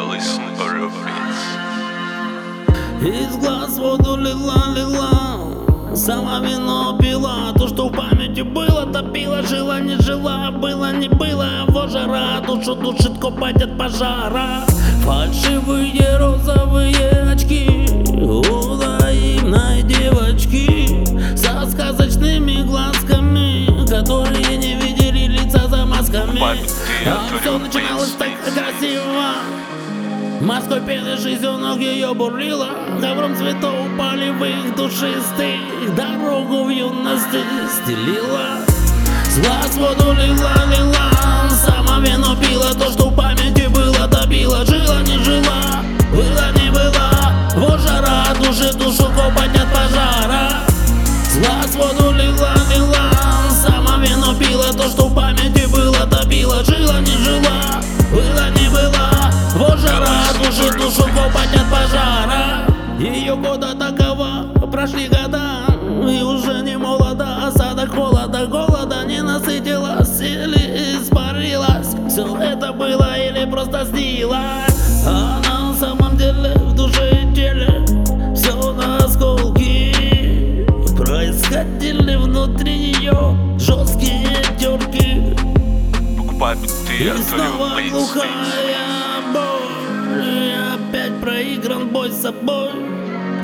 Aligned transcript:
listen 0.00 0.42
or 0.58 0.88
beats. 1.04 1.62
Из 3.02 3.36
глаз 3.36 3.78
воду 3.78 4.16
лила, 4.16 4.72
лила. 4.74 5.96
Сама 5.96 6.40
вино 6.40 6.96
пила. 6.98 7.52
То, 7.56 7.68
что 7.68 7.88
в 7.88 7.92
памяти 7.92 8.42
было, 8.42 8.86
топила. 8.86 9.42
Жила, 9.42 9.80
не 9.80 9.96
жила, 9.96 10.50
было, 10.50 10.92
не 10.92 11.08
было. 11.08 11.66
Во 11.68 11.88
жара 11.88 12.40
душу 12.46 12.74
душит 12.74 13.18
копать 13.20 13.60
от 13.60 13.76
пожара. 13.76 14.64
Фальшивые 15.04 16.16
розовые 16.16 17.30
очки. 17.30 17.86
У 18.12 18.76
наивной 18.76 19.82
девочки. 19.82 21.36
Со 21.36 21.66
сказочными 21.70 22.62
глазками 22.62 23.66
Которые 23.88 24.56
не 24.56 24.74
видели 24.74 25.26
лица 25.26 25.66
за 25.68 25.84
масками. 25.84 26.40
А 26.40 27.38
все 27.40 27.58
начиналось 27.58 28.12
так 28.12 28.30
красиво 28.44 29.34
Морской 30.42 30.80
пены 30.80 31.16
жизнь 31.18 31.46
у 31.46 31.56
ног 31.56 31.78
ее 31.78 32.12
бурлила 32.14 32.70
Ковром 33.00 33.36
цветов 33.36 33.76
их 33.76 34.74
душистых 34.74 35.94
Дорогу 35.94 36.64
в 36.64 36.68
юности 36.68 37.38
стелила. 37.70 38.58
С 39.30 39.38
глаз 39.38 39.76
воду 39.76 40.12
лила, 40.12 40.52
лила 40.66 41.48
Сама 41.48 42.00
вино 42.00 42.34
пила 42.34 42.72
То, 42.74 42.90
что 42.90 43.10
в 43.10 43.16
памяти 43.16 43.68
было, 43.68 44.08
добила. 44.08 44.66
Жила, 44.66 45.00
не 45.02 45.16
жила, 45.22 45.84
была, 46.10 46.50
не 46.60 46.70
была 46.70 47.32
Вот 47.54 47.80
жара 47.80 48.34
души 48.34 48.72
душу 48.72 49.04
копать 49.14 49.56
от 49.56 49.72
пожара. 49.72 50.64
С 51.24 51.38
глаз 51.38 51.76
воду 51.76 52.10
лила 52.10 52.61
души 60.52 60.72
душу 60.78 61.02
копать 61.14 61.54
от 61.54 61.70
пожара. 61.70 62.66
Ее 62.98 63.34
года 63.36 63.74
такова, 63.74 64.46
прошли 64.70 65.08
года 65.08 65.64
И 65.88 66.22
уже 66.22 66.62
не 66.62 66.76
молода, 66.76 67.48
осадок 67.48 67.94
холода 67.94 68.46
Голода 68.46 69.04
не 69.04 69.22
насытилась 69.22 70.20
или 70.20 71.00
испарилась. 71.00 71.94
Все 72.08 72.36
это 72.36 72.72
было 72.72 73.18
или 73.18 73.50
просто 73.50 73.86
снилось. 73.86 75.04
А 75.06 75.40
на 75.40 75.74
самом 75.74 76.16
деле 76.16 76.54
в 76.54 76.74
душе 76.74 77.22
и 77.22 77.34
теле 77.34 77.84
Все 78.36 78.72
на 78.72 78.98
осколки. 78.98 80.66
Происходили 80.96 82.14
внутри 82.16 82.92
нее 82.92 83.36
жесткие 83.58 84.42
терки 84.58 85.34
Покупай 86.16 86.54
биты, 86.56 86.94
и 86.98 87.22
снова 87.22 87.80
глухая 87.90 88.28
боль 89.32 89.61
мне 90.12 90.56
опять 90.74 91.20
проигран 91.20 91.88
бой 91.88 92.10
с 92.10 92.22
собой. 92.22 92.70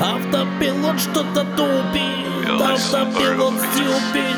Автопилот 0.01 1.01
что-то 1.01 1.45
тупит, 1.57 2.61
автопилот 2.61 3.55
стюпит. 3.73 4.37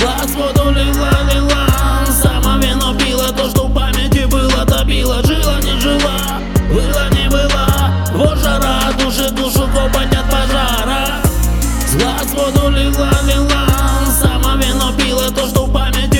Глаз 0.00 0.30
воду 0.34 0.70
лила, 0.70 1.10
лила, 1.32 1.66
сама 2.06 2.58
вино 2.58 2.94
пила 2.94 3.28
То, 3.32 3.50
что 3.50 3.66
в 3.66 3.74
памяти 3.74 4.26
было, 4.26 4.64
добила, 4.64 5.20
жила, 5.24 5.60
не 5.60 5.80
жила, 5.80 6.40
была, 6.70 7.08
не 7.10 7.28
была. 7.28 7.90
Вот 8.14 8.38
жара, 8.38 8.92
души, 8.98 9.30
душу 9.30 9.68
копать 9.74 10.14
от 10.14 10.30
пожара. 10.30 11.20
С 11.86 11.96
глаз 11.96 12.32
воду 12.34 12.70
лила, 12.70 13.10
лила, 13.26 13.66
сама 14.22 14.54
вино 14.56 14.92
пила 14.96 15.28
То, 15.30 15.48
что 15.48 15.66
в 15.66 15.72
памяти 15.72 16.17